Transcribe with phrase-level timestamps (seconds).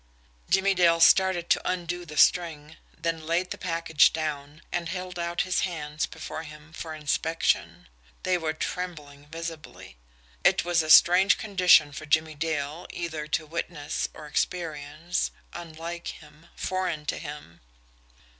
[0.49, 5.41] Jimmie Dale started to undo the string, then laid the package down, and held out
[5.41, 7.87] his hands before him for inspection.
[8.23, 9.97] They were trembling visibly.
[10.43, 16.47] It was a strange condition for Jimmie Dale either to witness or experience, unlike him,
[16.55, 17.61] foreign to him.